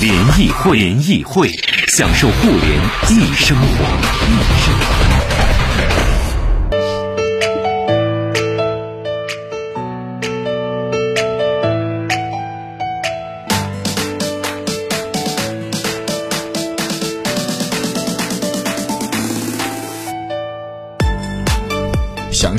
[0.00, 1.50] 联谊会，联谊会，
[1.88, 2.80] 享受互联
[3.10, 5.29] 易生活。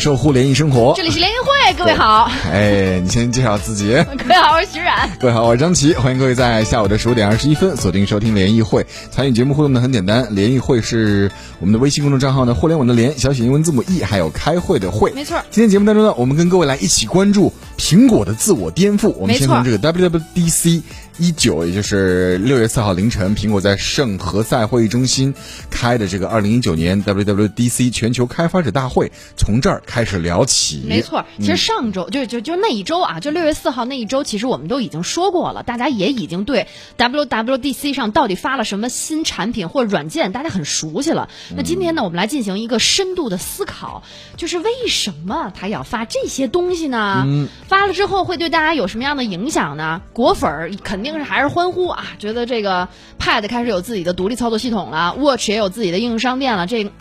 [0.01, 0.95] 受互联易生活。
[0.97, 2.27] 这里是联谊会，各位好。
[2.51, 3.93] 哎，你先介绍自己。
[4.17, 5.07] 各位好，我是徐冉。
[5.19, 5.93] 各位好，我是张琪。
[5.93, 8.83] 欢迎各位在下午的十五点二十一分锁定收听联谊会。
[9.11, 15.11] 参与节目互动呢很简单，联谊会是我们的微信公众账号呢，互联网的联，小写英文字母 E，还有开会的会。
[15.11, 15.39] 没错。
[15.51, 19.09] 今天节目当中呢，我们跟各位来一起关注苹果的自我颠覆。
[19.17, 20.83] 我们先从这个 WWDC。
[21.17, 25.31] 一九，也就是六月四号凌晨，苹果在圣何塞会议中心
[25.69, 30.83] 开的这个二零一九年 WWDC 全球开发者大会，从这儿开始聊起。
[30.87, 36.65] 没错，其实上周就就就那一周啊，就六月四号那一周，其实我们都已经说过了，大家也已经对
[36.97, 41.29] WWDC 上到底发了什么新产品或软件，大家很熟悉了。
[41.55, 44.01] 那今天呢，我们来进行一个深度的思考，
[44.37, 47.27] 就是为什么他要发这些东西呢？
[47.71, 50.01] 发了之后会对大家有什么样的影响呢？
[50.11, 51.01] 果粉儿肯。
[51.01, 52.05] 定是还是欢呼啊！
[52.19, 56.91] 觉得这个 Pad 开始有自己的独立操作系统了，Watch 也有自己的应用商店了，这。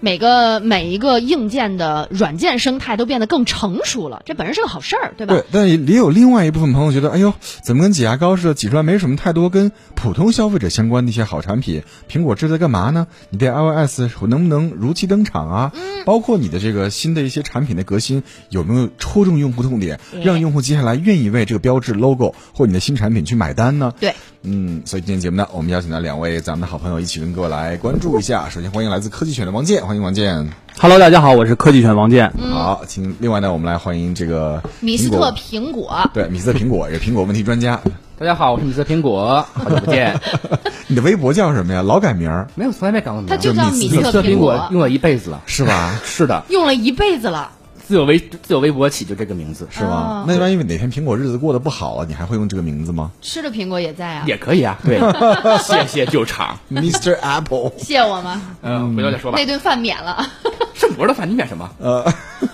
[0.00, 5.34] 每个每一个硬件的软件生态都变得更成熟了，这本身是个好事儿，对吧？
[5.34, 7.32] 对，但也有另外一部分朋友觉得，哎呦，
[7.64, 11.82] 怎么跟挤牙膏似的，挤出来没什么太多跟普通消费者相关的一些好产品？
[12.10, 13.06] 苹果这在干嘛呢？
[13.30, 15.72] 你的 iOS 能不能如期登场啊？
[15.74, 23.92] 嗯，包括你的这个新的一些产品的革新，有没有戳中用户痛点，让用户接下来愿意为这个标志 logo 或你的新产品去买单呢？
[23.98, 28.48] 对，嗯，所以今天节目呢，我们邀请到两位咱们的好朋友一起跟各位来关注一下。
[28.48, 29.84] 首先欢迎来自科技犬的王健。
[29.84, 32.32] 欢迎王健，Hello，大家好，我是科技犬王健。
[32.52, 37.80] 好，请另外呢，我们来欢迎这个米斯特苹果，对，米斯特苹果也是苹果问题专家。
[38.16, 40.18] 大家好，我是米斯特苹果，好久不见。
[40.86, 41.82] 你的微博叫什么呀？
[41.82, 42.46] 老改名儿？
[42.54, 43.26] 没有，从来没改过名。
[43.26, 45.98] 他就叫米斯特苹果，用了一辈子了，是吧？
[46.04, 47.50] 是的，用了一辈子了。
[47.88, 50.26] 自有微自有微博起就这个名字是吗？
[50.28, 53.10] 那万一哪天苹果日子过得不好了，你还会用这个名字吗？
[53.22, 54.78] 吃的苹果也在啊，也可以啊。
[54.84, 55.00] 对，
[55.64, 57.16] 谢谢救场，Mr.
[57.18, 58.42] Apple，谢我吗？
[58.60, 59.38] 嗯，回头再说吧。
[59.38, 60.28] 那顿饭免了，
[60.74, 61.70] 圣博的饭你免什么？
[61.78, 62.04] 呃，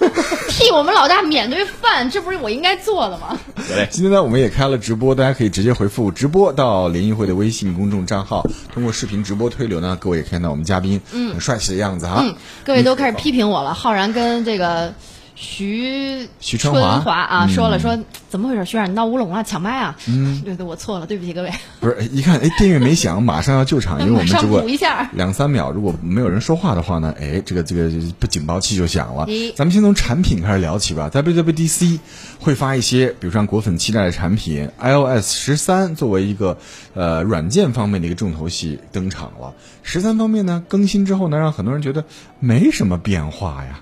[0.50, 3.36] 替我们老大免顿饭，这不是我应该做的吗？
[3.66, 12.20] 对，今天呢，我们也开了直播，大家可以直接回复直播到联谊会的微信公众账号，通过视频直播推流呢，各位也看到我们嘉宾嗯很帅气的样子哈。
[12.22, 14.94] 嗯，各位都开始批评我了，浩然跟这个。
[15.36, 18.64] 徐徐春华啊，说了说怎么回事？
[18.64, 19.96] 徐冉闹乌龙了，抢麦啊！
[20.06, 21.50] 嗯， 对对，我错了，对不起各位。
[21.80, 29.26] 不是，一看哎，电乐没响，马上要救场， 因为我们直播一下两三秒，如果没有人说话的话呢，哎，这个这个不警报器就响了。
[29.56, 31.10] 咱们先从产品开始聊起吧。
[31.12, 31.98] WWDC
[32.38, 36.56] 会发一些，比如说果粉期待的产品，iOS 十三作为一个
[36.94, 39.52] 呃软件方面的一个重头戏登场了。
[39.82, 42.04] 十三方面呢，更新之后呢，让很多人觉得
[42.38, 43.80] 没什么变化呀。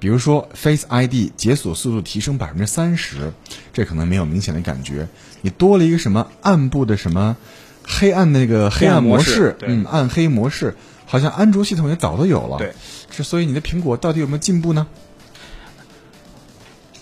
[0.00, 3.32] 比如说，Face ID 解锁速度提升百分之三十，
[3.72, 5.08] 这可能没有明显的感觉。
[5.40, 7.36] 你多了一个什么暗部的什么
[7.82, 10.76] 黑暗那个黑暗模式，嗯，暗黑模式，
[11.06, 12.58] 好像安卓系统也早都有了。
[12.58, 12.72] 对，
[13.10, 14.86] 是所以你的苹果到底有没有进步呢？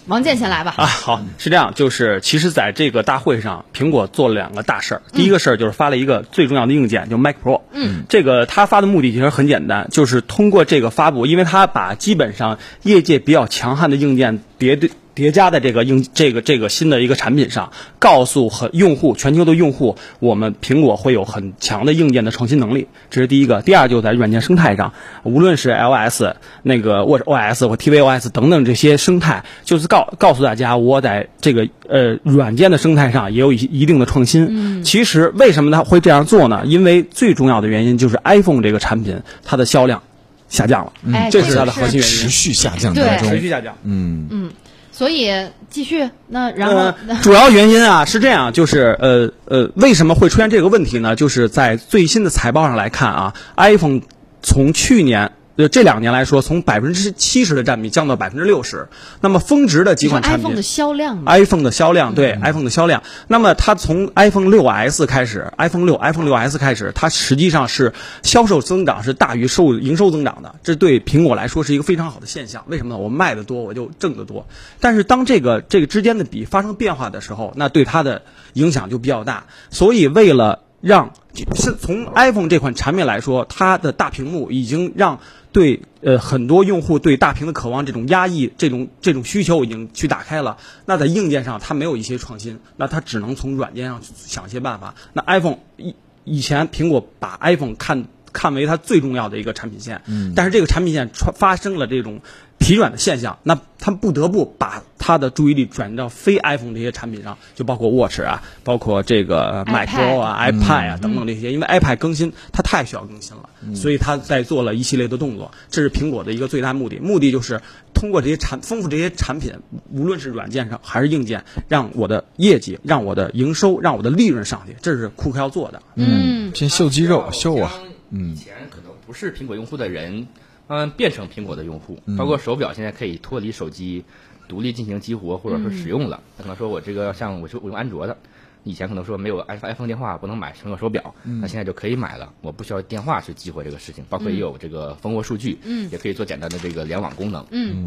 [0.06, 0.74] 王健先来吧。
[0.76, 5.02] 啊，好，是这样，就是其实在这个大会上，苹果做了两个大事儿。
[5.12, 7.62] 第一个事儿就是发了一个最重要的硬件，就 Mac Pro。
[7.72, 14.90] 嗯，这个他发的目的其实很简单，就是通过这个发布，因为他把基本上业界比较强悍的硬件叠对。
[15.16, 23.62] 叠加在这个硬这个这个新的一个产品上，告诉很用户全球的用户，我们苹果会有很强的硬件的创新能力，这是第一个。
[23.62, 24.92] 第二，就在软件生态上，
[25.24, 26.22] 无论是 iOS
[26.62, 34.48] 那个 Watch OS 或 tvOS 等等这些生态，就是告告诉大家，我在这个呃软件的生态上也有一一定的创新。
[34.50, 36.64] 嗯，其实为什么他会这样做呢？
[36.66, 40.02] 因为最重要的原因就是 iPhone 这个产品它的销量
[40.50, 44.28] 下降了，嗯，这是它的核心原因，持续下降当中，持续下降，嗯。
[44.30, 44.50] 嗯。
[44.96, 45.30] 所以
[45.68, 46.90] 继续，那然后
[47.20, 51.14] 主要原因啊是这样，就是呃呃，为什么会出现这个问题呢？
[51.14, 54.00] 就是在最新的财报上来看啊，iPhone
[54.42, 58.88] 从去年呃，这两年来说，从百分之七十的占比降到百分之六十。
[59.22, 63.02] 那么峰值的几款产品，iPhone 的销量，iPhone 的销量，对 iPhone 的销量。
[63.26, 70.54] 那么它从 iPhone 六 S 开始，iPhone 六 iPhone 六 S 开始，它实际上是销售增长是大于收营收增长的。
[70.62, 72.62] 这对苹果来说是一个非常好的现象。
[72.66, 72.98] 为什么呢？
[72.98, 74.46] 我卖的多，我就挣得多。
[74.78, 79.46] 但是当这个这个之间的比发生变化的时候，那对它的影响就比较大。
[79.70, 81.12] 所以为了让
[81.54, 85.20] 是从 iPhone 这款产品来说，它的大屏幕已经让
[85.56, 90.58] 对呃很多用户对大屏的渴望这种压抑这种这种需求已经去打开了。
[90.84, 94.94] 那在硬件上它没有一些创新，那它只能从软件上想一些办法。
[95.14, 95.94] 那 iPhone 以
[96.24, 98.04] 以前苹果把 iPhone 看
[98.36, 102.20] 看为它最重要的一个产品线，嗯，但是这个产品线发生了这种。
[102.58, 115.52] 疲软的现象，那他不得不把他的注意力转移到非 iPhone 这些产品上，就包括 Watch 啊，包括这个 Mac Pro 啊、iPad 啊等等这些，因为 iPad 更新它太需要更新了，所以他在做了一系列的动作。
[115.70, 117.60] 这是苹果的一个最大目的，目的就是
[117.92, 119.52] 通过这些产丰富这些产品，
[119.92, 125.82] 无论是软件上还是硬件，让我的业绩、让我的营收、让我的利润上去，这是库克要做的。
[125.94, 127.70] 嗯，先秀肌肉，秀啊。
[128.18, 130.26] 嗯，以前可能不是苹果用户的人。
[130.68, 134.02] 慢慢变成苹果的用户，包括手表现在可以脱离手机，
[134.48, 136.20] 独立进行激活或者说使用了。
[136.36, 138.16] 他可能说我这个像我就我用安卓的，
[138.64, 144.04] 以前可能说没有 iPhone 电话不能买苹果手表，那现在就可以买了，我不需要电话去激活这个事情。
[144.10, 145.56] 包括也有这个蜂窝数据，
[145.92, 147.46] 也可以做简单的这个联网功能。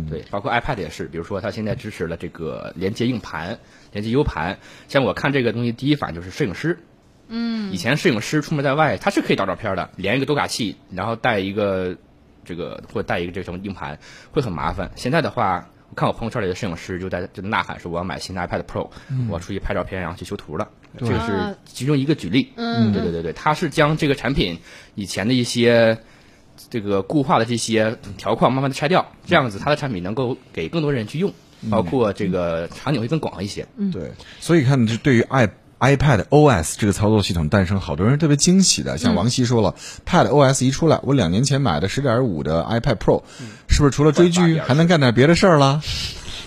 [0.09, 3.59] 对，包括 iPad 也是，比如说它现在支持了这个连接硬盘、
[3.91, 4.57] 连接 U 盘。
[4.87, 6.79] 像我看这个东西，第一反应就是摄影师。
[7.29, 11.95] 嗯，以前摄影师出门在外，他是可以导照片的，连一个读卡器，然后带一个。
[12.45, 13.99] 这个或者带一个这什么硬盘
[14.31, 14.89] 会很麻烦。
[14.95, 18.89] 现在的话，我看我朋友圈里的摄影师就在就呐喊说我要买新的 iPad Pro，
[19.27, 20.67] 我要出去拍照片，然后去修图了。
[20.97, 22.51] 这个是其中一个举例。
[22.55, 24.57] 嗯，对对对对，他是将这个产品
[24.95, 25.95] 以前的一些
[26.71, 31.31] 这个固化的这些条框慢慢的拆掉，这样子他的产品能够给更多人去用，
[31.69, 33.67] 包括这个场景会更广一些。
[33.77, 34.11] 嗯，对。
[34.39, 35.47] 所以看，这对于 i
[35.79, 38.97] iPad OS 这个操作系统诞生，好多人特别惊喜的。
[38.97, 43.23] 像王希说了，Pad OS 一出来，我两年前买的十点五的 iPad Pro，
[43.67, 45.81] 是不是除了追剧还能干点别的事儿了？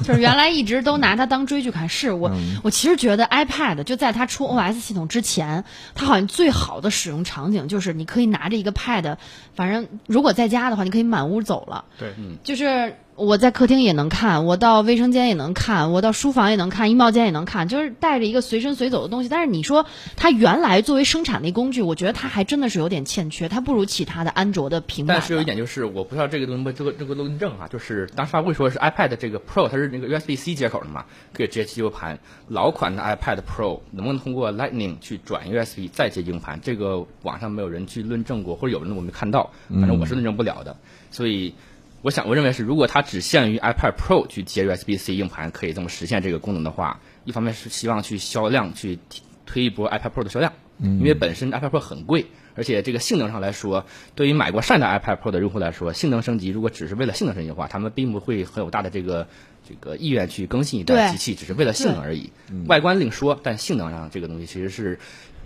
[0.04, 1.88] 就是原来一直都拿它当追剧看。
[1.88, 2.32] 是我，
[2.62, 5.64] 我其实觉得 iPad 就在它出 OS 系统之前，
[5.94, 9.16] 它好像最好的使用场景就是你可以拿着一个 Pad，
[9.54, 11.84] 反正如果在家的话，你可以满屋走了。
[11.98, 12.96] 对，嗯，就是。
[13.14, 19.28] 我在客厅也能看，我到卫生间也能看，我到书房也能看，衣帽间也能看，就是带着一个随身随走的东西。
[19.28, 19.84] 但是你说
[20.16, 25.18] 它原来作为生产力工具，我觉得它还真的是有点欠缺，它不如其他的安卓的平板。
[25.18, 31.04] 但是有一点就是，我不知道这个东西这个这个论证哈，就是当时发布会说是 iPad 这个 Pro 它是那个 USB-C 接口的嘛，
[31.34, 32.18] 可以直接接 U 盘。
[32.48, 36.58] 老款的 iPad Pro 能不能通过 Lightning 去转 USB 再接硬盘？
[36.62, 40.74] 这个网上没有人去论证过，或者有人我没看到，反正我是论证不了的，
[41.10, 41.54] 所以。
[42.02, 48.98] 我想，我认为是，如果它只限于 iPad Pro 去接 USB-C 硬盘，可以这么实现这个功能的话，一方面是希望去销量去
[49.46, 52.26] 推一波 iPad Pro 的销量，因为本身 iPad Pro 很贵，
[52.56, 59.28] 而且这个性能上来说，对于买过上一代 iPad Pro 的用户来说，性能升级如果只是为了性能升级的话，他们并不会很有大的这个
[59.68, 62.32] 这个意愿去更新一代机器，只是为了性能而已。
[62.66, 64.98] 外观另说，但性能上这个东西其实是。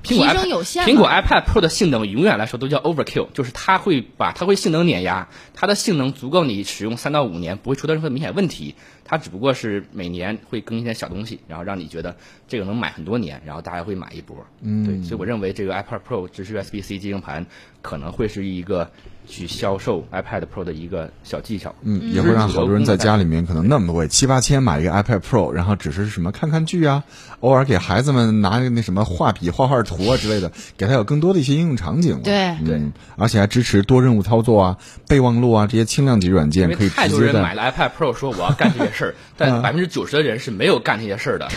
[0.07, 0.87] 提升有限。
[0.87, 8.75] 苹果 iPad Pro 的性能永远来说都叫 overkill，就是它会把它会性能碾压，它的性能足够你使用三到五年，不会出任何明显问题。
[9.05, 12.17] 它只不过是每年会更新点小东西，然后让你觉得
[12.49, 14.47] 这个能买很多年，然后大家会买一波。
[14.63, 17.47] 嗯，对，所以我认为这个 iPad Pro 支持 USB-C 机硬盘
[17.83, 18.91] 可能会是一个。
[19.29, 27.05] 去销售 iPad Pro 的一个小技巧，嗯，也会让好多人在家里面可能那么贵，七八千买一个 iPad Pro，然后只是什么看看剧啊，
[27.41, 32.21] 偶尔给孩子们拿个那什么画笔画画图啊之类的，给他有更多的一些应用场景。
[32.23, 32.81] 对对，
[33.17, 41.49] 而且还支持多任务操作啊、备忘录啊这些轻量级软件，可以太多人买了 iPad Pro 说我要干这些事儿， 但百分之九十的人是没有干这些事儿的。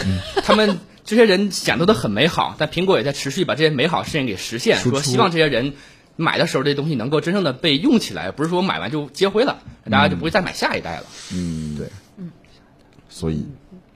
[0.44, 5.74] 他们这些人想的都很美好，但苹果也在持续把这些美好事情给实现，说希望这些人。
[6.20, 9.60] 买的时候，这东西能够真正的被用起来，不是说买完就接回了，
[9.90, 11.04] 大家就不会再买下一代了。
[11.34, 12.30] 嗯，对，嗯，
[13.08, 13.48] 所以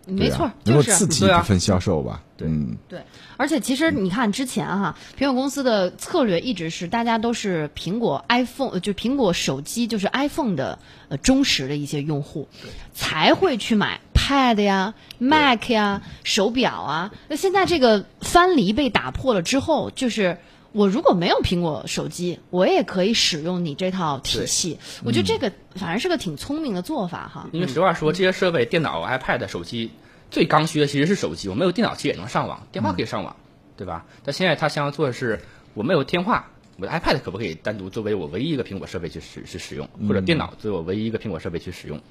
[0.08, 2.24] 没错，就是刺激部分销售吧。
[2.38, 2.48] 对，
[2.88, 3.02] 对，
[3.36, 12.48] 而且其实你看之前哈，苹果公司的策略一直是大家都是苹果 iPhone，就苹果手机就是 iPhone 的呃忠实的一些用户，
[12.94, 17.12] 才会去买 Pad 呀、Mac 呀、手表啊。
[17.28, 20.38] 那现在这个藩篱被打破了之后，就是。
[20.74, 24.80] 我如果没有苹果手机，我也可以使用你这套体系。
[25.06, 27.48] 我觉得这个反而是个挺聪明的做法哈。
[27.54, 29.92] 因为实话说，这些设备，电脑、iPad、手机
[30.32, 31.48] 最刚需的其实是手机。
[31.48, 33.36] 我没有电脑其实也能上网，电话可以上网，
[33.78, 34.06] 对吧？
[34.24, 35.40] 但现在他想要做的是，
[35.76, 36.50] 我没有电话。
[36.78, 42.02] 我的 iPad 可不可以单独作为我唯一一个苹果设备去使去使用，或者电脑作为我唯一一个苹果设备去使用？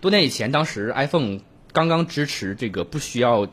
[0.00, 1.40] 多年以前，当时 iPhone
[1.72, 3.48] 刚刚支持这个不需要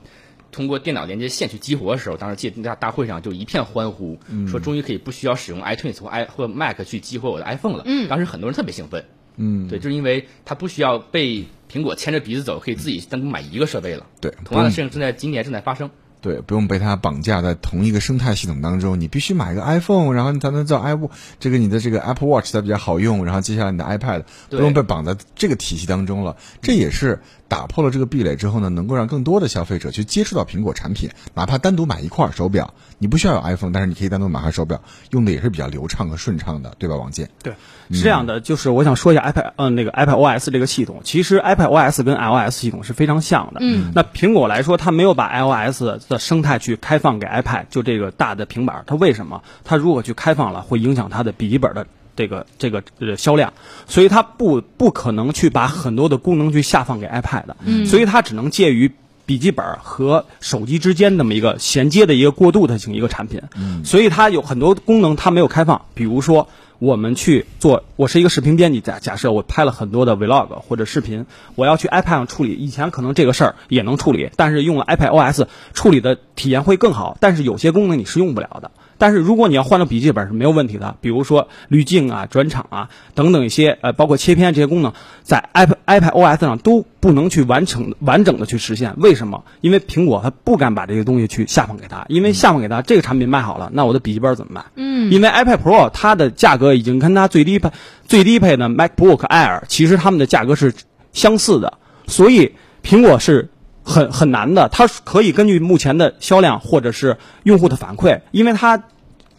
[0.55, 7.83] 通过电脑连接线去激活的时候，当时记得大大会上就一片欢呼，说终于可以不需要使用 iTunes 或 i 或 Mac 去激活我的 iPhone 了。
[7.85, 9.03] 嗯，当时很多人特别兴奋。
[9.35, 14.05] 嗯，对，就是因为它不需要被苹果牵着鼻子走，可以自己单独买一个设备了。
[14.21, 15.91] 对，同样的事情正在今年正在发生。
[16.21, 20.97] 对，不用被它绑架在同一个生态系统当中，你必须买个 iPhone，然后你才能叫 i
[21.39, 26.35] 这个你的这个 Apple Watch 才比较好用，然后接下来你的 iPad 不用被绑在这个体系当中了。
[26.63, 36.95] 这也是打破了这个壁垒之后呢，能够让更多的消费者去接触到苹果产品，哪怕单独买一块手表，你不需要有 iPhone，但是你可以单独买块手表，用的也是比较流畅和顺畅的，对吧？
[36.95, 37.29] 王健？
[37.43, 37.53] 对，
[37.91, 43.59] 是这样的，就是我想说一下 iPad，嗯，那个 iPad OS 这个系统，其实 iPad OS 跟 iOS 系统是非常像的。
[43.61, 49.43] 嗯，那苹果来说，它没有把 iOS 的生态去开放给 iPad，就这个大的平板，它为什么？
[49.63, 51.85] 它如果去开放了，会影响它的笔记本的
[52.15, 53.53] 这个这个呃销量，
[53.87, 58.91] 所以它不不可能去把很多的功能去下放给 iPad，嗯，所以它只能介于。
[59.27, 78.69] 笔记本和手机之间那么一个衔接的一个过渡的型一个产品，嗯，所以它有很多功能它没有开放，比如说我们去做，我是一个视频编辑，假假设我拍了很多的 vlog 或者视频，我要去 iPad 上处理，以前可能这个事儿也能处理，但是用了 iPad OS 处理的体验会更好，但是有些功能你是用不了的。
[78.97, 88.93] 但是如果你要换到笔记本是没有问题的，比如说滤镜啊、转场啊等等一些呃，包括切片这些功能，在 iPad iPad OS 上都不能去完成完整的去实现。
[88.97, 89.43] 为什么？
[89.61, 94.65] 因为苹果它不敢把这些东西去下放给他，因为下放给他这个产品卖好了，那我的笔记本怎么办？
[94.75, 97.71] 嗯，因为 iPad Pro 它的价格已经跟它最低配
[98.07, 100.73] 最低配的 MacBook Air 其实它们的价格是
[101.11, 103.49] 相似的，所以苹果是。
[103.85, 108.83] 很很难的，它可以根据目前的销量或者是用户的反馈，因为它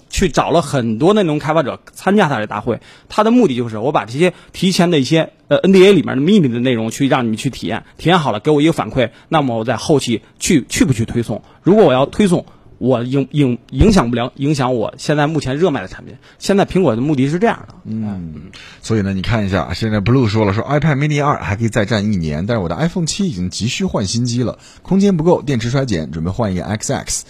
[0.08, 11.42] 去找了很多内容开发者参加它的大会，它的目的就是我把这些提前的一些呃 NDA 里面的秘密的内容去让你们去体验，体验好了给我一个反馈，那么我在后期去去不去推送？
[11.62, 12.46] 如果我要推送。
[12.78, 16.14] 我影影影响不了影响我现在目前热卖的产品。
[16.38, 18.50] 现在苹果的目的是这样的，嗯，
[18.82, 27.22] 所以呢，你看一下，现在 Blue 说了，说 iPad Mini 二还可以再战一年，但是我的 iPhone 七已经急需换新机了，空间不够，电池衰减，准备换一个 XX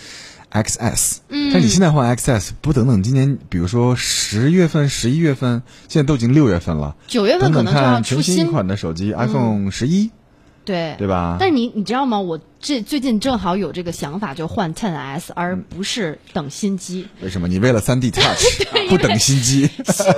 [0.50, 1.16] XS。
[1.28, 10.10] 嗯，但你现在换 XS 不等等今年，比如说十月份、十一月份，现在都已经六月份了，九月份可能就要出新款的手机 iPhone 十一，
[10.64, 11.36] 对对吧？
[11.38, 12.18] 但是你你知道吗？
[12.18, 12.40] 我。
[12.66, 17.06] 这最近正好有这个想法，就换 Ten S，而不是等新机。
[17.20, 17.46] 为什么？
[17.46, 18.44] 你为了三 D Touch
[18.90, 19.70] 不等新机？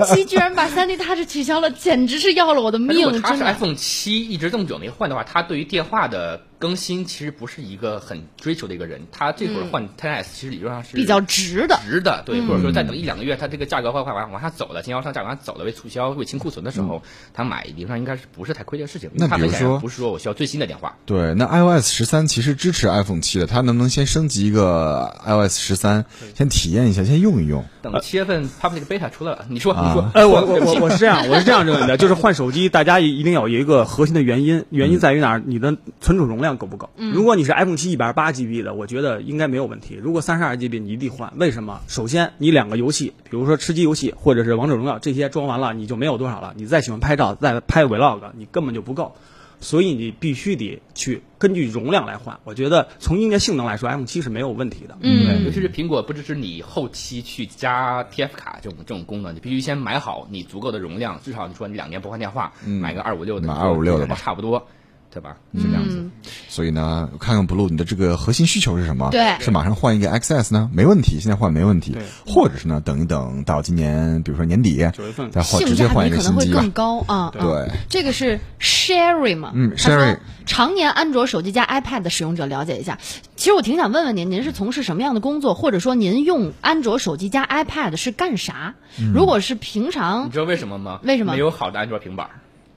[0.07, 3.05] 新机居然把三 D Touch 取消了，简直是要了我的命！
[3.05, 9.03] 如果它是 iPhone 七一直这么久没换的话，他对于电话的更新其实不是一个很追求的一个人。
[9.13, 12.23] 他这会儿换 Ten S，其实理论上是比较值的，值的。
[12.25, 17.03] 对，或者说再等一两个月，它这个价格快快往往下走了，经销商价格往下走了，为促销、为清库存的时候，
[17.35, 19.11] 他买理论上应该是不是太亏的事情。
[19.13, 20.97] 那比如说，不是说我需要最新的电话。
[21.05, 23.19] 对，那 iOS 十三其实支持 iPhone。
[23.21, 26.05] 七的，它能不能先升级一个 iOS 十三，
[26.37, 27.65] 先体验一下，先用一用？
[27.83, 35.43] 等七月份 Public Beta 出来了，你说，你说，哎，我我 我我是这样，我是这样认为的，就是换手机，大家一定要有一个核心的原因，原因在于哪儿？
[35.45, 36.91] 你的存储容量够不够？
[36.97, 39.99] 如果你是 iPhone 七一百八 GB 的，我觉得应该没有问题。
[40.01, 41.33] 如果三十二 GB，你一定换。
[41.37, 41.81] 为什么？
[41.89, 46.53] 首先，你两个游戏，比如说吃鸡游戏或者是王者荣耀这些装完了，你就没有多少了。
[46.57, 49.17] 你再喜欢拍照，再拍 Vlog，你根本就不够。
[49.61, 52.39] 所以你必须得去根据容量来换。
[52.45, 54.97] 我觉得从硬件性能来说，iPhone 七是没有问题的。
[55.01, 64.67] 嗯，尤其是苹果不支持你后期去加 TF 卡这种这种功能，你必须先买好你足够的容量，至少你说你两年不换电话，买个二五六的，买二五六的吧，差不多。
[65.11, 65.37] 对吧？
[65.55, 66.05] 是这样子，
[66.49, 69.09] 所以呢，看看 Blue，你的这个核心需求是什么？
[69.11, 70.71] 对，是马上换一个 XS 呢？
[70.73, 71.93] 没问题，现在换没问题。
[71.93, 77.33] 对，或者是呢，等一等到今年，比如说年底九月份再换，直接换一个新机可能会更高啊。
[77.33, 79.53] 对，这个是 Sherry 嘛？
[79.55, 82.99] 嗯，Sherry，常年安卓手机加 iPad 的使用者了解一下。
[83.35, 88.75] 其实我挺想问问您，您是从事什么样的工作，或者说您用安卓手机加 iPad 是干啥？
[89.15, 91.01] 如果是平常，你知道为什么吗？
[91.03, 92.29] 为什么没有好的安卓平板？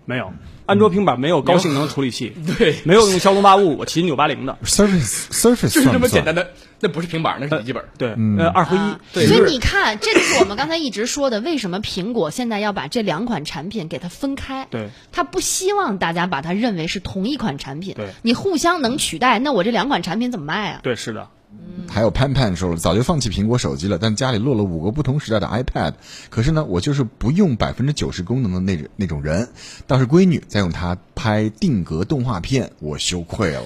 [0.05, 0.31] 没有。
[0.67, 9.25] 安卓平板没有高性能处理器， 对，没有用骁龙八五五、麒麟九八零的 Surface Surface 就是这么简单的，那不是平板，那是笔记本，对，呃，二合一。
[9.27, 14.65] 所以你看，这就是我们刚才一直说的，为什么苹果现在要把这两款产品给它分开？
[14.69, 17.93] 对，他不希望大家把它认为是同一款产品。
[17.95, 20.79] 对，你互相能取代，那我这两款产品怎么卖啊？
[20.83, 21.27] 对，是的。
[21.89, 25.93] 还有潘潘说了，早就放弃苹果手机了，但家里落了五个不同时代的 iPad，
[26.29, 29.49] 可是呢，我就是不用百分之九十功能的那那种人。
[29.87, 33.63] 倒是闺女在用它拍定格动画片，我羞愧了。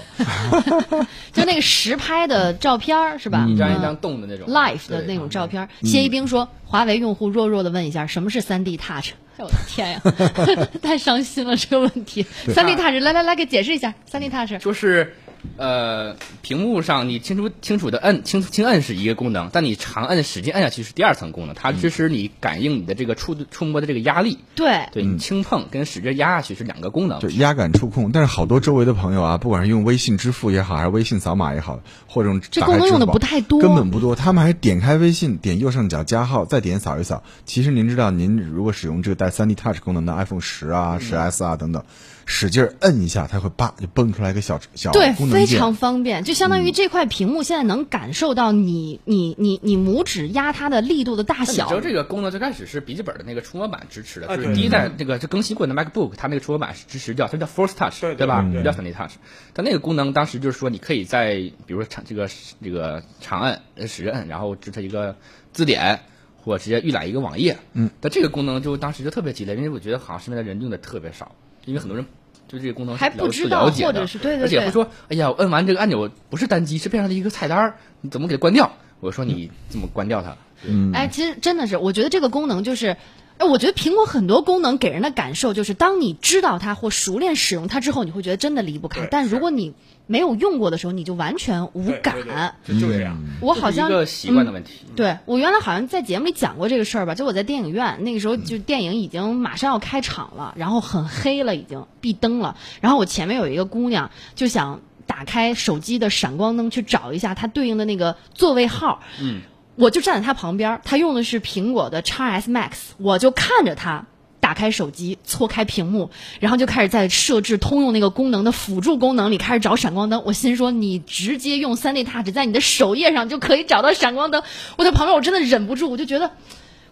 [1.34, 3.46] 就那个实拍的照片是吧？
[3.48, 5.70] 一张一张动的那种 Life 的那种照片。
[5.84, 9.12] 谢一冰说，华为用户弱弱的问一下，什么是三 D Touch？
[9.38, 10.02] 哎 我的天呀，
[10.82, 12.26] 太伤心了这个问题。
[12.54, 14.60] 三 D Touch，来来来，给解释一下三 D Touch。
[14.60, 15.14] 就是。
[15.58, 24.40] 呃，屏幕上你清楚清楚的摁轻轻摁是一个功能，但你长摁使劲摁下去是第二层功能，它支持你感应你的这个触触摸的这个压力。
[24.56, 27.20] 对，对你轻碰跟使劲压下去是两个功能。
[27.20, 34.16] 就压感触控，但是好多周围的朋友啊，不管是用微信支付也好，还是微信扫码也好，或者这功能用的不太多，根本不多。
[34.16, 37.24] 他们还点开微信，点右上角加号，再点扫一扫。
[37.46, 41.84] 其实您知道，您如果使用这个带 3D Touch 功能的 iPhone 十啊、十 S 啊等等。
[42.26, 51.64] 使劲摁一下，它会叭就蹦出来一个小小对，非常方便，就相当于这块屏幕现在能感受到你你你你拇指压它的力度的大小。
[51.66, 58.42] 你知道这个功能最开始是笔记本的那个触摸板支持的，就是第一代那个就更新过的 MacBook，它那个触摸板是支持叫它叫 Force Touch，对吧？
[58.42, 59.14] 不叫 3D Touch。
[59.54, 62.28] 但那个功能当时就是说，你可以在比如说长这个
[62.64, 65.16] 这个长按使劲摁，然后支持一个
[65.54, 66.00] 字典。
[66.38, 71.34] 或直接预览一个网页，嗯，但这个功能就当时就特别激烈，因为我觉得好像身边的人用的特别少，
[71.66, 72.06] 因为很多人
[72.48, 78.72] 对这个功能还不知道，或者是对对而且会说，哎呀，我摁完这个按钮不是单击，是变成了一个菜单，你怎么给它关掉？
[79.00, 80.36] 我说你怎么关掉它？
[80.66, 82.96] 嗯，哎，其实真的是，我觉得这个功能就是。
[83.38, 89.08] 哎，我觉得苹果很多功能给人的感受就是，当你知道它或熟练使用它之后，你会觉得真的离不开。
[89.12, 89.74] 但如果你
[90.08, 92.16] 没有用过的时候，你就完全无感。
[92.64, 93.22] 就就这样。
[93.42, 94.86] 我好像一个习惯的问题。
[94.88, 97.14] 嗯、对我原来好像在节目里讲过这个事儿吧？
[97.14, 102.56] 就我在电影院那个时候，就电影已经马上要开场了，然后很黑了，已经闭灯了。
[102.80, 109.02] 然后我前面有一个姑娘就想打开手机的闪光灯去找一下它对应的那个座位号。
[109.22, 109.42] 嗯。
[109.76, 114.06] 我就站在他旁边，他用的是苹果的 x S Max，我就看着他
[114.40, 120.24] 打开手机，搓开屏幕，然后就开始在设置通用那个功能的辅助功能里开始找闪光灯。
[120.26, 124.44] 我心说，你直接用三 D Touch 在你的首页上就可以找到闪光灯。
[124.78, 126.32] 我在旁边，我真的忍不住，我就觉得。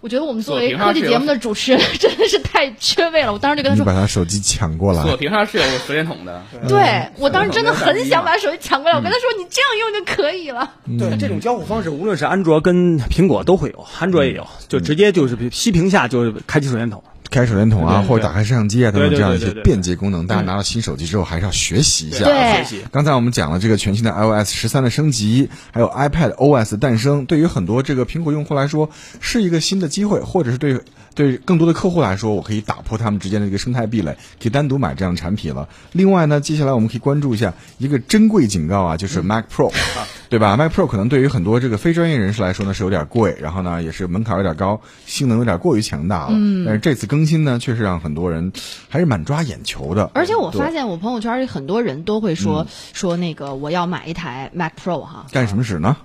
[0.03, 3.31] 我觉得我们作为科技节目的主持人 真的是太缺位了。
[3.31, 6.41] 我当时就跟他说：“你把他手机抢过来。”锁屏上是有手电筒的。
[6.67, 8.97] 对，我当时真的很想把手机抢过来。
[8.97, 10.69] 我跟他说：“你这样用就可以了。”
[10.99, 17.01] 对，这种交互方式，无论是安卓跟苹果都会有，安卓也有，就直接就是熄屏下就开启手电筒。
[17.33, 22.25] 开手电筒啊，或者打开摄像机啊，等等这样一些便捷功能，大家拿到新手机之后还是要学习一下。
[22.25, 30.79] 对，刚才我们讲了这个全新的 iOS 十三的升级，还有 iPad OS 诞生，对于很多这个苹果用户来说是一个新的机会，或者是对
[31.15, 35.67] 对更多的客户来说，我可以打破他们之间的一个生态壁垒，可以单独买这样的产品了。
[35.91, 46.31] 另外呢，接下来我们可以关注一下一个珍贵警告啊，就是 Mac Pro，、嗯、对吧？Mac Pro 可能对于很多这个非专业人士来说呢是有点贵，然后呢也是门槛有点高，性能有点过于强大了。
[46.31, 48.51] 嗯，但是这次更新呢，确实让很多人
[48.89, 50.11] 还是蛮抓眼球的。
[50.13, 55.97] 而且我发现我朋友圈里很多人都会说、嗯、说那个我要买一台 Mac Pro 哈，干什么使呢？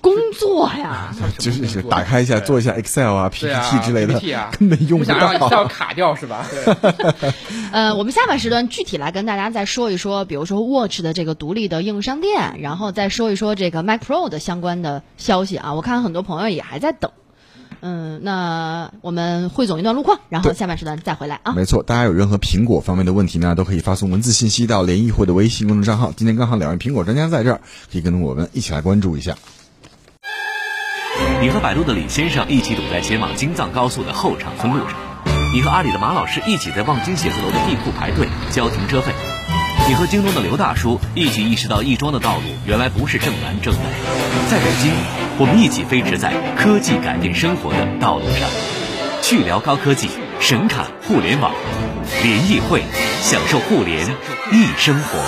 [0.00, 5.14] 工作呀，就是是打开一下做一下 Excel 啊、PPT 之类的，啊、根本用不到。
[5.14, 6.44] 不想让 Excel 卡掉是吧？
[7.72, 15.72] 呃，我们下半时段具体来跟大家再说一说，比如说 Watch 的这个独立的应用商店，然后再说一说这个 Mac Pro 的相关的消息啊。
[15.72, 17.10] 我看很多朋友也还在等。
[17.86, 21.52] 嗯，那我们汇总一段路况，然后下半时段再回来啊。
[21.52, 26.10] 没错，大家有任何苹果方面的问题呢，都可以发送文字信息到联谊会的微信公众账号。
[26.16, 27.60] 今天刚好两位苹果专家在这儿，
[27.92, 29.36] 可以跟着我们一起来关注一下。
[31.42, 34.96] 你和百度的李先生一起堵在前往京藏高速的后场村路上，
[35.52, 39.12] 你和阿里的马老师一起在望京写字楼的地库排队交停车费，
[39.86, 43.80] 你和京东的刘大叔一起意识到亦庄的道路原来不是正南正北。
[44.48, 44.90] 在北京，
[45.36, 48.48] 我们一起飞驰在科技改变生活的道路上，
[49.20, 51.52] 去聊高科技，神侃互联网，
[52.22, 52.82] 联谊会，
[53.20, 54.06] 享受互联
[54.52, 55.18] 易生活。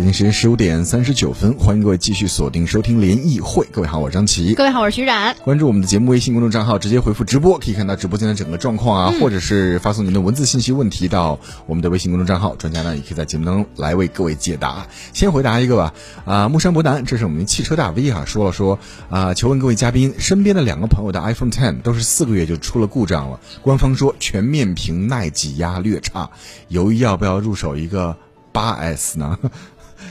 [0.00, 3.66] 北京时间十五点三十九分，欢迎各位继续锁定收听联谊会。
[3.70, 4.54] 各位好，我是张琪。
[4.54, 5.36] 各位好，我是徐冉。
[5.44, 14.86] 关注我们的节目微信公众账号，直接回复直播，可以看到直播间的整个状况啊，嗯、或者是发送您的文字信息问题到我们的微信公众账号，专家呢也可以在节目当中来为各位解答。
[15.12, 15.92] 先回答一个吧，
[16.24, 18.78] 啊，木山伯南，这是我们汽车大 V 哈、啊，说了说
[19.10, 26.30] 啊，求问各位嘉宾，身边的两个朋友的 iPhone Ten 都是四个月就出了故障了，官方说全面屏耐挤压略差，
[26.68, 28.16] 犹豫要不要入手一个
[28.50, 29.38] 八 S 呢？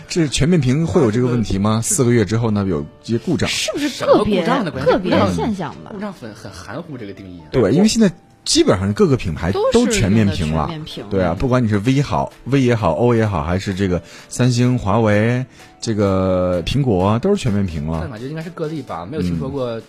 [0.08, 1.82] 这全面屏会有这个问题吗？
[1.84, 5.91] 四个月之后呢，有一些故障，是不是个别故障的个别现象吧？
[5.91, 7.41] 故障很很含糊这个定义。
[7.52, 8.12] 对，因为现在
[8.45, 15.45] 基本上各个品牌都全面屏了全面屏，对啊，不管你是 V 好，V 也好，O 也好，还是这个三星、华为、
[15.80, 17.99] 这个苹果，都是全面屏了。
[18.02, 19.80] 但感觉应该是个例吧，没有听说过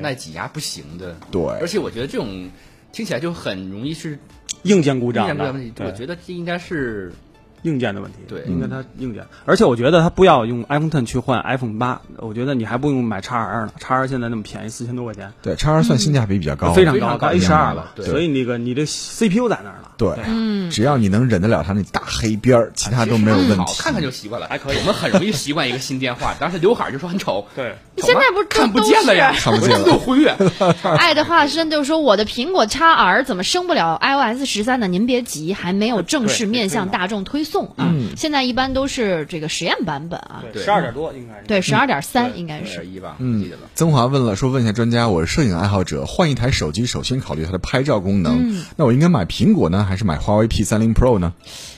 [0.00, 1.16] 耐挤压不行的。
[1.32, 2.48] 对而且我觉得这种
[2.92, 4.16] 听起来就很容易是
[4.62, 7.12] 硬件故障硬件问题，我觉得这应该是
[7.62, 8.42] 硬件的问题，对。
[8.46, 9.24] 应该它硬件。
[9.44, 19.48] 而且我觉得它不要用 iPhone Ten 去换 iPhone 八，我觉得你还不用买 x R 呢，x R 现在那么便宜，四千多块钱，对，叉 R 算性价比比较高，非常高，高 A 十二了所以那个你的 CPU
[19.48, 19.92] 在那儿了。
[19.96, 20.70] 对，嗯。
[20.70, 23.56] 只要你能忍得了它那大黑边儿，其他都没有问题。
[23.56, 24.76] 好看看就习惯了，还可以。
[24.78, 29.84] 我们很容易习惯一个新电话，当时刘海就说很丑， 对，你现在不是看不见了呀，看不见了。
[29.84, 30.34] 都忽略。
[30.98, 34.88] 爱的化身就是说，我的苹果 x R 怎么升不了 iOS 十三呢？
[34.88, 37.92] 您别急，还没有正式面向大众推送啊。
[38.16, 41.46] 现在一般都是这个实验版本啊，对十二点多应该是。
[41.46, 42.86] 对，十二点三应该是。
[42.86, 43.62] 一吧，嗯记得了。
[43.74, 51.32] 曾华问了，说问一下专家，我是摄影爱好者，换一台手机首先考虑它的拍照功能，那我应该买苹果呢，还是买华为 P 三零 Pro 呢？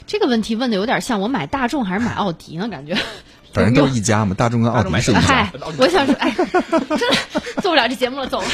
[0.07, 2.69] 这个问题问的有点像我买大众还是买奥迪呢？
[2.69, 2.97] 感觉。
[3.55, 8.47] 反正都是一家嘛，大众跟奥迪是一家嗨。，我想说，哎，真的做不了这节目了，走了。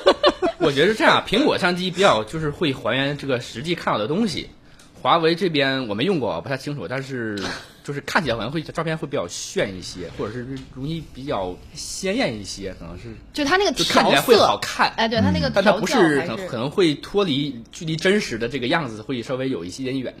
[0.60, 4.50] 我觉得是这样，苹果相机比较就是会还原这个实际看到的东西，
[5.02, 7.36] 华为这边我没用过，不太清楚，但是
[7.82, 14.92] 就是看起来好像会照片会比较炫一些，或者是容易比较鲜艳一些，可能是就它那个就看调起来会好，看。
[14.96, 20.14] 哎，对它那个但它不是还是可可能会脱离距离真实的这个样子，会稍微有一些点远。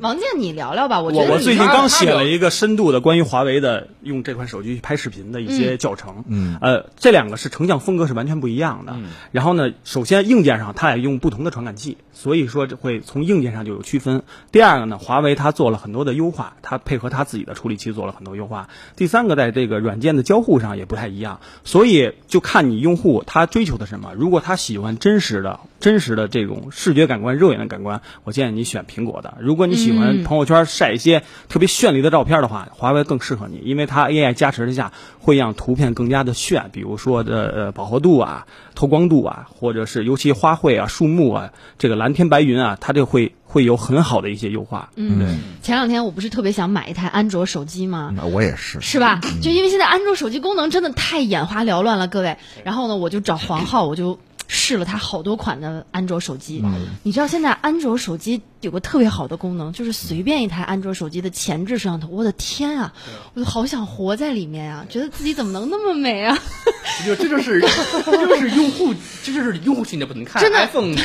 [0.00, 1.00] 王健，你聊聊吧。
[1.00, 6.24] 我觉我我最近刚写了一个深度的关于华为的用这款手机去拍视频的一些教程。
[6.28, 8.96] 嗯呃，这两个是成像风格是完全不一样的。
[9.32, 14.22] 然后呢，首先硬件上它也用不同的传感器，所以说这会从硬件上就有区分。
[14.52, 18.68] 第二个呢，华为它做了很多的优化，它配合它自己的处理器做了很多优化。
[18.96, 24.12] 第三个，在这个软件的交互上也不太一样，所以就看你用户他追求的什么。
[24.16, 29.38] 如果他喜欢真实的、真实的这种视觉感官、肉眼的感官，我建议你选苹果的。
[29.40, 44.90] 如果你喜欢朋友圈晒一些特别绚丽的照片的话，华为更适合你，因为它 AI 加持之下会让图片更加的炫，比如说的呃饱和度啊、透光度啊，或者是尤其花卉啊、树木啊、这个蓝天白云啊，它就会会有很好的一些优化。
[44.96, 48.12] 嗯，前两天我不是特别想买一台安卓手机吗？
[48.16, 49.20] 那我也是，是吧？
[49.40, 52.36] 就因为现在安卓手机功能真的太眼花缭乱了，各位。
[52.64, 54.18] 然后呢，我就找黄浩，我就
[54.52, 56.64] 试了他好多款的安卓手机。
[57.04, 62.92] 你知道现在安卓手机有个特别好的功能，就是随便一台安卓手机的前置摄像头，我的天啊，
[63.34, 64.84] 我就好想活在里面啊！
[64.90, 66.36] 觉得自己怎么能那么美啊？
[67.06, 70.24] 这就这就是这就是用户，这就是用户群的不能。
[70.24, 70.96] 看真的 iPhone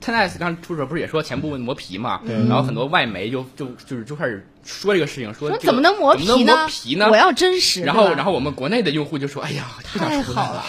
[0.00, 6.56] XS 刚出的时候不是也说前部磨皮嘛，然后很多外媒就就就是就开始说这个事情，说这个怎么能磨皮呢？
[6.56, 7.10] 磨皮呢？
[7.10, 7.82] 我要真实。
[7.82, 10.64] 然后然后我们国内的用户就说，哎呀，太好了。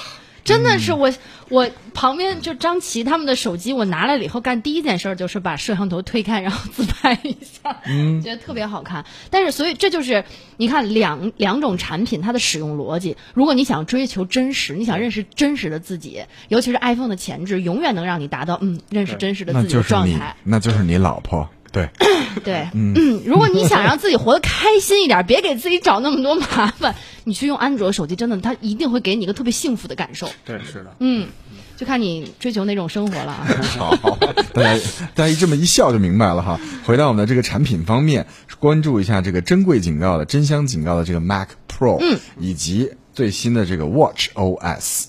[0.46, 1.12] 真的是我，
[1.50, 9.06] 我旁边就张琪他们的手机，我拿来了以后干第一件事就是把摄像头推开，然后自拍一下，嗯， 觉得特别好看。
[9.32, 10.24] 但是，所以这就是
[10.58, 13.18] 你看两两种产品它的使用逻辑。
[13.34, 21.90] 如果你想追求真实，你想认识真实的自己，尤其是 iPhone 的前置，永远能让你达到嗯认识真实的自己的就是你状态。，那就是你老婆，对，
[22.42, 30.30] 对，嗯，如果你想让自己活得开心一点，别给自己找那么多麻烦，你去用安卓手机，真的，它一定会给你一个特别幸福的感受。
[30.46, 30.96] 对，是的。
[31.00, 31.28] 嗯，
[31.76, 33.46] 就看你追求哪种生活了啊。
[33.78, 34.18] 好，
[34.56, 34.80] 大家
[35.14, 36.58] 大家一这么一笑就明白了哈。
[36.86, 38.26] 回到我们的这个产品方面，
[38.58, 45.08] 关注一下这个珍贵警告的真香警告的这个 Mac Pro，嗯，以及最新的这个 Watch OS。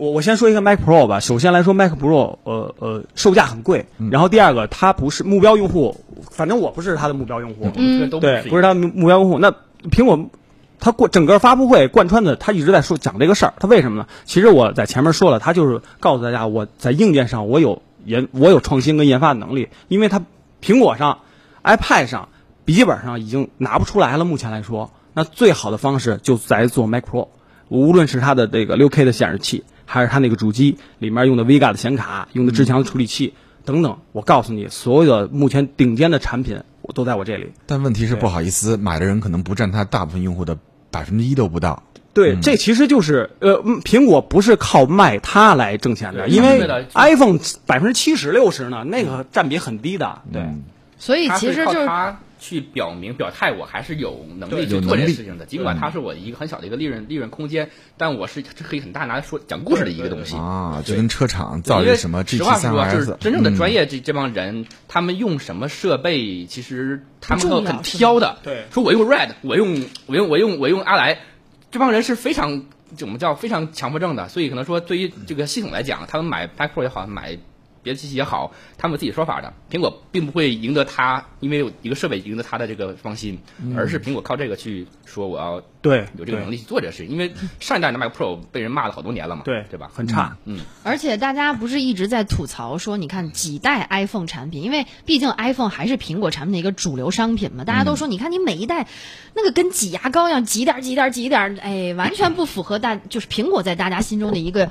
[0.00, 1.20] 我我先说一个 Mac Pro 吧。
[1.20, 3.84] 首先来说，Mac Pro，呃呃，售价很贵。
[4.10, 7.70] 然后第二个，它不是目标用户，反正我不是它的目标用户。
[7.76, 9.38] 嗯，对，不是它的目标用户。
[9.38, 9.52] 那
[9.90, 10.30] 苹果，
[10.78, 13.52] 它过整个发布会贯穿的，它一直在说讲这个事儿。
[13.58, 14.06] 它为什么呢？
[14.24, 19.68] 其实我在前面说了，它就是告诉大家，我在硬件上我有研，我有创新跟研发的能力。
[19.88, 20.22] 因为它
[20.62, 21.18] 苹果上、
[21.62, 22.30] iPad 上、
[22.64, 24.24] 笔记本上已经拿不出来了。
[24.24, 27.28] 目前来说，那最好的方式就在做 Mac Pro，
[27.68, 33.34] 无论是它的这个 6K 的显示器，还是它那个主机里面用的 Vega 的显卡，用的至强的处理器。
[33.64, 37.50] 等等，我告诉你，所有的目前顶尖的产品，我都在我这里。
[37.66, 40.56] 但问题是不好意思，买的人可能不占它大部分用户的
[40.92, 41.82] 百分之一都不到。
[42.14, 50.22] 对，这其实就是呃，嗯苹果不是靠卖它来挣钱的，因为 iPhone 百分之七十六十呢，那个占比很低的。
[50.32, 50.42] 对，
[50.98, 55.46] 所以其实就是他去表明表态，我还是有能力去做这件事情的。
[55.46, 60.34] 尽管它是我一个很小的一个利润利润空间，但我是是可以很大拿来说讲故事的一个东西。
[60.34, 68.38] 啊，就跟车厂造一个什么实话实说，就是真正的专业，业这这帮人，他们用什么设备，其实他们都很挑的。
[68.42, 71.18] 对说我用 Red，我用我用我用我用阿莱，
[71.70, 72.64] 这帮人是非常
[72.96, 77.38] 怎么叫非常强迫症的，所以可能说对于这个系统来讲，他们买 Mac Pro 也好，买
[77.82, 79.52] 别的机器也好，他们有自己说法的。
[79.70, 83.38] 苹果并不会赢得它，因为有一个设备赢得它的这个芳心，
[83.76, 87.12] 而是苹果靠这个去说我要对有这个能力去做这个事情。
[87.12, 89.90] 因为上一代的 Mac Pro 被人骂了好多年了嘛，对对吧？
[89.94, 90.36] 很差。
[90.44, 98.86] 嗯，而且大家不是一直在吐槽说，你看几代 iPhone 产品，因为毕竟 iPhone 还是苹果产品的一个主流商品嘛，大家都说，你看你每一代
[99.34, 104.70] 那个跟挤牙膏一样，挤点挤点挤点，哎，完全不符合大就是苹果在大家心中的一个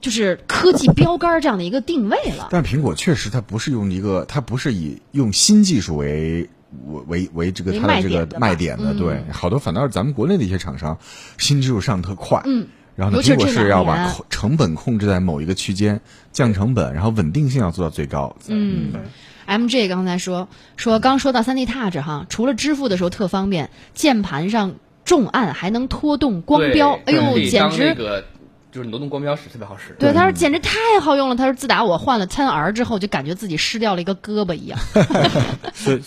[0.00, 2.48] 就是科技标杆这样的一个定位了。
[2.50, 6.48] 但苹果确实它不是用一个，它不是以用新技术为
[7.06, 10.96] 为为这个为它的这个卖点的对，好多反倒是咱们国内的一些厂商
[11.38, 12.66] 新技术上特快，嗯。
[12.94, 16.00] 然后呢，尤其是苹果是要把控成本控制在某一个区间，
[16.32, 18.34] 降成本，然后稳定性要做到最高。
[18.48, 18.92] 嗯
[19.46, 27.94] ，MJ 刚才说说刚说到三 D Touch 哈，除了支付的时候特方便，键盘上重按还能拖动光标，哎呦，简直。
[28.70, 29.96] 就是挪动光标使，特别好使。
[29.98, 31.34] 对，他说简直太好用了。
[31.34, 34.78] 他说自打我换了 Ten R 之后，就感觉自己失掉了一个胳膊一样。
[35.72, 36.00] 所以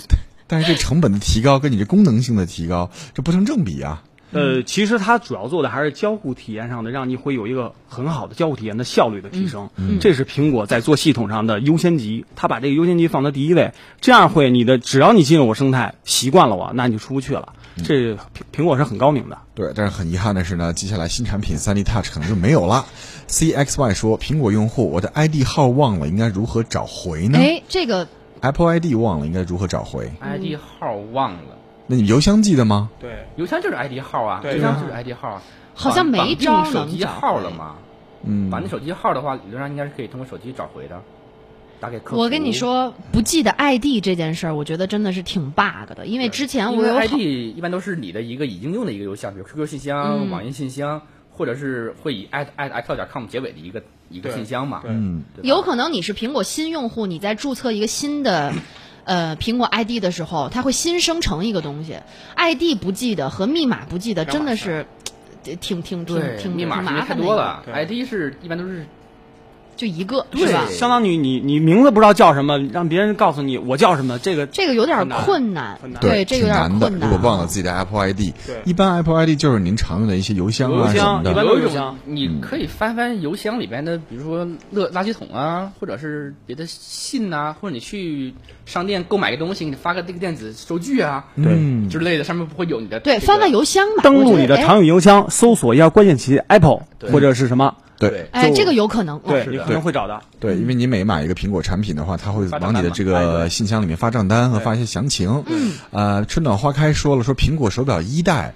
[0.51, 4.03] 但是这成本的提高跟你这功能性的提高，这不成正比啊。
[4.33, 9.69] 呃，其实它主要做的还是交互体验上的，让你会有一个很好的交互体验的效率的提升。
[10.01, 17.53] 这是苹果在做系统上的优先级，它把这个优先级放在第一位，这样会你的只要你进入我生态，习惯了我，那你就出不去了。
[17.83, 18.17] 这苹
[18.53, 19.37] 苹果是很高明的。
[19.53, 22.85] 对，但是很遗憾的是呢，接下来新产品三 D Touch 可能就没有了。
[23.27, 28.07] CXY 说，苹果用户我的 ID 号忘了，应该如何找回呢哎，这个
[28.41, 32.89] ？Apple ID 忘了，应该如何找回？ID 号忘了，那你邮箱记得吗？
[32.99, 35.41] 对，邮箱就是 ID 号啊，邮箱就是 ID 号啊。
[35.73, 37.75] 好像没招手机号了吗？
[38.23, 41.01] 嗯，绑那手机号的话，理论上应该是可以通过手机找回的，
[41.79, 42.21] 打给客服。
[42.21, 51.01] 我跟你，说，不记得 ID 这件事儿，我觉得真的是挺 bug 的，因为之前我有 ID 一般都是你的一个已经用的一个邮箱，比如 QQ 信箱、嗯网易信箱，
[51.31, 54.81] 或者是会以 at at icloud 点 com 结尾的一个一个信箱嘛。
[54.85, 58.53] 嗯，有可能你是苹果新用户，你在注册一个新的。
[59.03, 61.97] 呃，苹果 ID 的时候，它会新生成一个东西
[62.35, 64.85] ，ID 不记得和密码不记得，真的是
[65.45, 68.85] 呃挺挺挺对，挺麻烦的一个，多了对，ID 是一般都是
[69.81, 70.67] 就一个对是吧？
[70.69, 76.79] 相当于你你名字不知道叫什么，让别人告诉你我叫什么，这个这个有点困难很，难对，这个有点。
[76.79, 77.09] 困难。
[77.09, 78.19] 如果忘了自己的 Apple ID，
[78.63, 81.31] 一般 Apple ID 就是您常用的一些邮箱啊什邮箱么的。
[81.31, 88.35] 一般都有一种是邮箱你可以翻翻邮箱里边的，比如说垃垃圾桶啊，或者是别的信呐、或者你去
[88.67, 94.03] 商店购买个东西，给你发个这个电子收据啊，对，之类的，上面不会有你的对，翻翻邮箱吧。
[94.03, 97.75] 登录你的常用邮箱，搜索一下关键词 Apple 或者是什么，
[98.09, 99.19] 对哎，这个有可能。
[99.19, 100.21] 对嗯你可能会找到。
[100.39, 105.43] 对，因为你每买一个苹果产品的话，它会往你的这个信箱里面发账单和发一些详情。
[105.47, 108.53] 嗯，呃，春暖花开说了，说苹果手表一代，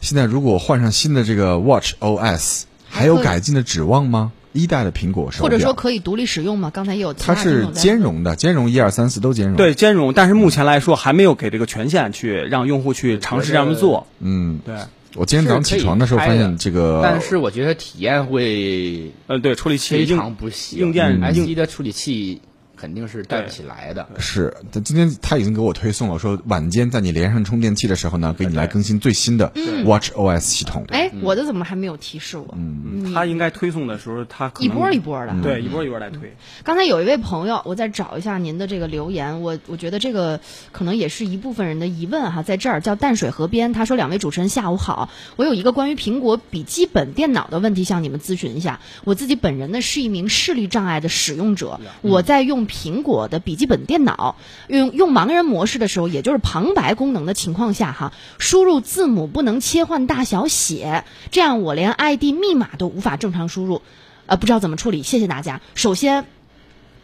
[0.00, 4.32] 现在如果换上新的这个 Watch OS，还有改进的指望吗？
[4.52, 6.70] 一代的苹果手表，或者说可以独立使用吗？
[6.74, 14.08] 刚才也有其它是兼容的，兼容一二三四都兼容。，对兼容，但是目前来说还没有给这个权限去让用户去尝试这样做。
[14.18, 14.74] 嗯，对，
[15.16, 20.78] 我今天早上起床的时候发现这个，但是我觉得体验会呃，对，处理器非常不行。
[20.78, 22.40] 硬件硬 SE 的处理器
[22.80, 24.08] 肯定是带不起来的。
[24.18, 29.52] 是，他今天他已经给我推送了，说晚间在你连上充电器的时候呢，给你来更新最新的
[29.84, 30.84] Watch OS 系统。
[30.88, 32.54] 哎，我的怎么还没有提示我？
[32.56, 35.34] 嗯，他应该推送的时候，他可一波一波的。
[35.42, 36.34] 对一波一波来推。
[36.64, 40.40] 刚才有一位朋友，我再找一下您的这个留言，我我觉得这个
[40.72, 48.80] 可能也是一部分人的疑问哈，在这儿叫淡水河边，他说两位主持人下午好，我有一个关于苹果笔记本电脑的问题向你们咨询一下。
[49.04, 54.36] 我自己本人呢是一名视力障碍的使用者，我在用苹果的笔记本电脑，
[54.68, 63.82] 用用盲人模式的时候，也就是旁白功能的情况下哈，输入字母不能切换大小写，这样我连 ID 密码都无法正常输入。
[64.26, 65.60] 呃，不知道怎么处理，谢谢大家。
[65.74, 66.26] 首先，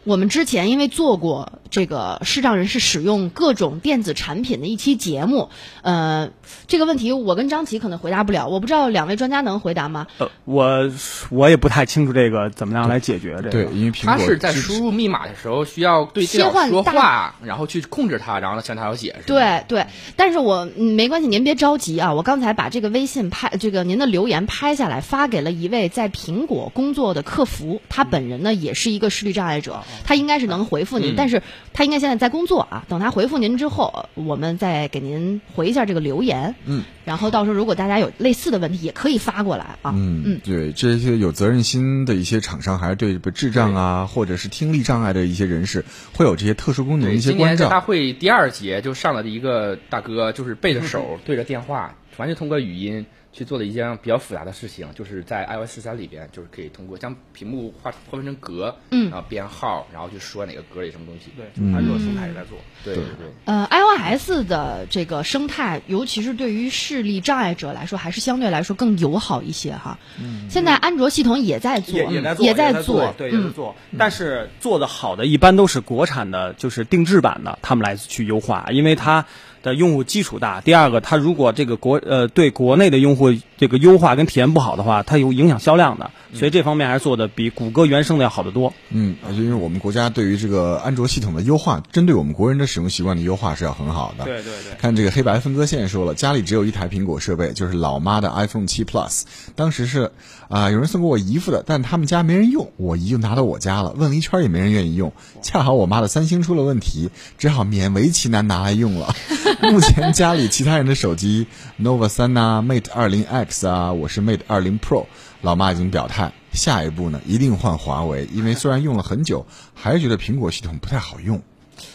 [0.07, 5.49] 我们之前因为做过这个视障人士使用各种电子产品的一期节目，
[5.81, 6.29] 呃，
[6.67, 10.07] 这个问题我跟张琪可能回答不了，我不知道两位专家能回答吗？
[10.19, 10.89] 呃，我
[11.29, 13.49] 我也不太清楚这个怎么样来解决这个。
[13.49, 22.13] 对，因为苹果它是在输入密码的时候需要对电切换说话，然后去控制它，然后呢向它要解释，对对，但是我嗯没关系，您别着急啊。
[22.13, 31.41] 我刚才把这个微信拍，这个您的留言拍下来，发给了一位在苹果工作的客服，他本人呢也是一个视力障碍者，他应该是能回复您，但是
[31.73, 32.85] 他应该现在在工作啊。
[32.87, 36.55] 等他回复您之后，我们再给您回一下这个留言。
[36.65, 39.93] 嗯，然后到时候如果大家有类似的问题，也可以发过来啊。
[39.95, 45.83] 嗯，对，这些有责任心的一些厂商，还是对智障啊，或者是听力障碍的一些人士，
[46.13, 47.65] 会有这些特殊功能的，一些关照。
[47.65, 61.31] 在大会第二节就上来的一个大哥，就是背着手对着电话，完全通过语音去做了一件比较复杂的事情，就是在 iOS 十三里边，就是可以通过将屏幕划划分成格，嗯，然后编号，然后去说哪个格里什么东西。
[61.35, 62.57] 对，安卓生态也在做。
[62.83, 63.27] 对对对。
[63.45, 69.99] 呃，iOS 的这个生态，尤其是对于视力障碍者来说，还是相对来说更友好一些哈。
[70.19, 70.49] 嗯。
[70.49, 73.75] 现在安卓系统也在做，也在做，也在做，对，也在做。
[73.97, 79.25] 但是做的好的一般都是国产的，就是定制版的，他们来去优化，因为它。
[79.63, 88.73] 的用户基础大，第二个，它如果这个国呃对国内的用户这个优化跟体验不好的话，它有影响销量的，所以这方面还是做的比谷歌原生的要好得多。
[88.89, 94.25] 嗯，而且因为我们国家对于这个安卓系统的优化，针对我们国人的使用习惯的优化是要很好的。
[94.25, 94.77] 对对对。
[94.79, 99.23] 看这个黑白分割线说了，家里只有一台苹果设备，就是老妈的 iPhone 七 Plus，
[99.55, 100.11] 当时是
[100.49, 109.15] 啊有人送给我姨夫的，但他们家没人用，我姨就拿到我家了，问了一圈也没人愿意用，恰好我妈的三星出了问题，只好勉为其难拿来用了。
[109.61, 111.47] 目前家里其他人的手机
[111.81, 115.05] ，nova 三呐，mate 二零 X 啊，我是 mate 二零 Pro。
[115.41, 121.41] 老妈已经表态，下一步呢一定换华为，因为虽然用了很久，还是觉得苹果系统不太好用。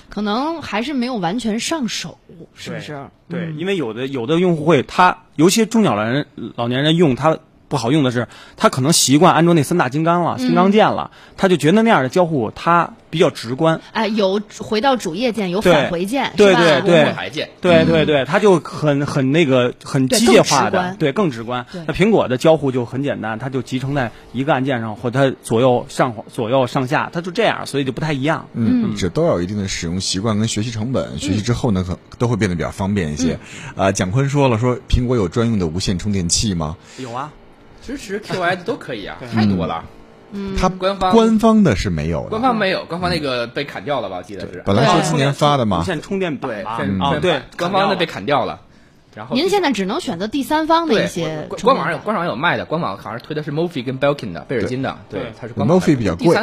[0.09, 2.19] 可能还是没有完全上手，
[2.55, 3.07] 是不是？
[3.29, 7.39] 对，因为有的有的用户会，他尤其中老年人老年人用他。
[7.73, 13.81] 不好用的是，他可能习惯安卓那三大金刚了，金刚键了，他就觉得那样的交互他比较直观。
[13.93, 21.65] 哎，有回到主页键，有返回键，对对对，键，对对对，他就很很那个很机械化的，对，更直观。
[21.87, 28.47] 那苹果的交互就很简单，它就集成在一个按键上，或它左右上左右上下，它就这样，所以就不太一样。
[28.53, 33.39] 嗯，这都要有一定的使用习惯跟学习成本，学习之后呢，可都会变得比较方便一些。
[33.77, 36.77] 啊，蒋坤说了，说苹果有专用的无线充电器吗？
[36.99, 37.33] 有啊。
[37.83, 39.85] 支持 QoS 都可以啊，太多了。
[40.33, 44.17] 嗯，它官方官方的是没有，官方没有，官方那个被砍掉了吧？
[44.19, 44.63] 我记得是。
[44.65, 48.61] 本来是今年发的嘛，无线充电板啊，对，官方的被砍掉了。
[49.15, 51.47] 然后您现在只能选择第三方的一些。
[51.63, 56.35] 官网上有，官网上有卖的，官网好像推的是 Mofi 跟 Belkin 的贝尔金的，对，它是 Mofi 比较贵。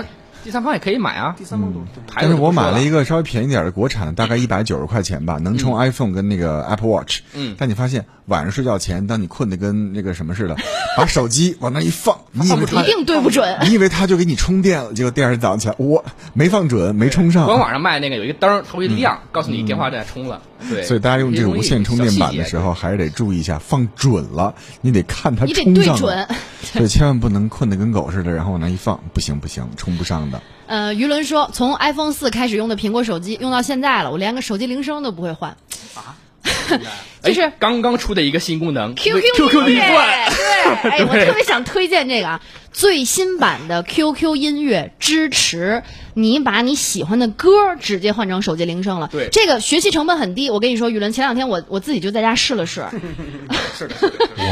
[0.49, 1.79] 第三方也可以买啊，第三方都。
[2.15, 7.19] 但是我买了一个稍微便宜点的国产的，大概一百九十块钱吧，能充 iPhone 跟那个 Apple Watch。
[7.35, 7.53] 嗯。
[7.55, 10.55] 但你发现晚上睡觉前，当你困得跟那个什么似的，
[10.97, 13.59] 把手机往那一放，你以为一定对不准？
[13.61, 14.91] 你以为它就给你充电了？
[14.91, 17.45] 结果第二天早上起来，我没放准，没充上。
[17.45, 20.41] 官网上卖那个有一个灯，它会亮，告诉你电话在充了。
[20.67, 20.83] 对。
[20.83, 25.97] 所以大家用这个无线充电板的时候，还是得注意一下，放准了，你得看它充上。
[25.97, 26.27] 对准。
[26.61, 30.41] 所以千万不能困得跟狗似的，然后往那一放，不行不行，充不上的。
[30.67, 35.49] 呃，于伦说，从 iPhone 四开始用的苹果手机，用到现在了，我连个手机铃声都不会换。
[35.95, 36.15] 啊？
[37.21, 39.81] 就是刚刚出的一个新功能，QQ 音乐。
[39.81, 45.83] 对，哎， 我特别想推荐这个啊，最新版的 QQ 音乐支持
[46.13, 49.09] 你把你喜欢的歌直接换成手机铃声了。
[49.11, 50.49] 对，这个学习成本很低。
[50.49, 52.85] 我跟你说，宇伦，前两天我我自己就在家试了试。
[53.77, 53.95] 是的，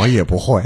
[0.01, 0.61] 我也不会。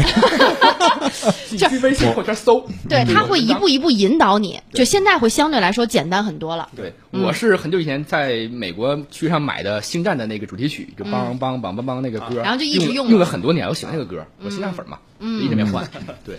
[1.58, 6.70] 去微信或者搜，对，他会一步一步引导你，就现在会相对来说简单很多了。
[6.76, 15.88] 对，我是很久以前在美国区上买的《星战》的那个主题曲，就梆梆梆梆梆那个歌，然后就一直用用了很多年，我喜欢那个歌，我新疆粉嘛，一直没换。
[16.26, 16.38] 对。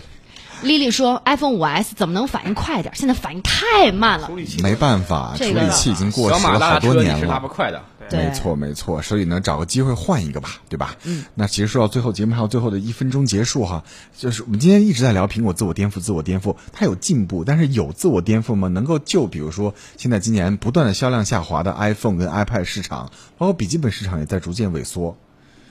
[0.63, 2.93] 丽丽说：“iPhone 五 S 怎么能反应快点？
[2.95, 4.29] 现在反应太慢了。
[4.61, 7.27] 没办法，处理器已经过时了好多年了。
[7.27, 9.01] 拉不快的，没错没错。
[9.01, 10.95] 所以呢，找个机会换一个吧，对吧？
[11.03, 11.25] 嗯。
[11.35, 13.83] 那其实说到最后，节目还有最后的一分钟结束哈，
[14.17, 18.67] 就是我们今天一直在聊苹果自我颠覆，自我颠覆，它有进步，但是有自我颠覆吗？
[18.69, 25.17] 能够就比如说现在今年不断的销量下滑的 iPhone 跟 iPad 市场，包括笔记本市场也在逐渐萎缩。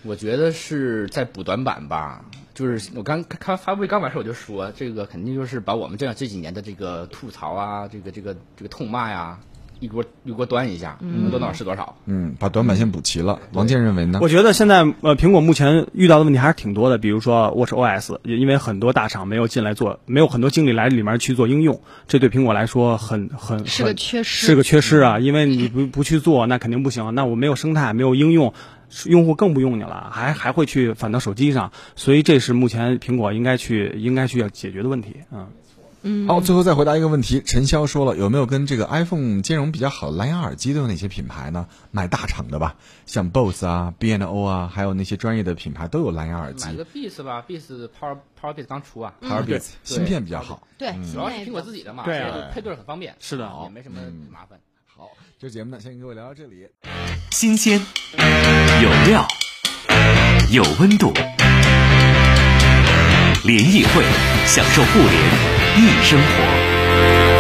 [0.05, 9.38] 我觉得是在补短板吧。”就是我刚开发布会刚完事，我就说这个肯定就是把我们这样这几年的这个吐槽啊，这个这个这个痛骂呀，
[9.80, 11.96] 一锅一锅端一下，能多少是多少。
[12.04, 13.40] 嗯，把短板先补齐了。
[13.52, 14.18] 王健认为呢？
[14.22, 25.18] 我觉得现在呃，苹果目前遇到的问题还是挺多的，比如说 Watch OS，因为很多大厂没有进来做，没有很多精力来里面去做应用，这对苹果来说很很是个缺失，是个缺失啊！
[25.18, 27.14] 因为你不不去做，那肯定不行。
[27.14, 28.52] 那我没有生态，没有应用。
[29.07, 35.16] 用户更不用你了，还还会去反到手机上，所以这是目前苹果应该去应该去要解决的问题。
[35.31, 35.48] 嗯
[36.02, 36.26] 嗯。
[36.26, 41.66] 好，最后再回答一个问题，陈潇说了，有没有跟这个 iPhone 兼容比较好的蓝牙耳机都有哪些品牌呢？
[41.90, 42.76] 买大厂的吧，
[43.07, 46.66] 像 BOSE 啊、B N O 啊，还有那些专业的品牌都有蓝牙耳机。
[46.66, 50.66] 买个 Beats 吧，Beats Power PowerBeats 刚出啊，PowerBeats 芯片比较好。
[50.76, 52.20] 对，主要是苹果自己的嘛，对，
[52.52, 53.14] 配对很方便。
[53.20, 54.00] 是的，也没什么
[54.31, 54.59] 麻烦。
[55.42, 56.68] 这节目呢，先跟各位聊到这里。
[57.33, 57.85] 新鲜，
[58.81, 59.26] 有料。
[60.52, 61.12] 有温度，
[63.42, 64.05] 联谊会，
[64.46, 65.12] 享受互联
[65.76, 67.31] 易生活。